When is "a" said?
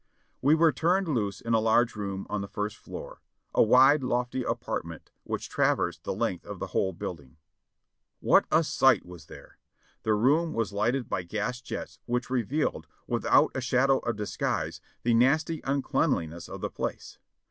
1.53-1.59, 3.53-3.61, 8.51-8.63, 13.53-13.61